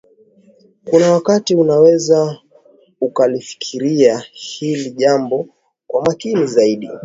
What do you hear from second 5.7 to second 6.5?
kwa makini